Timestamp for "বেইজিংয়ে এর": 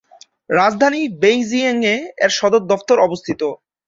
1.21-2.31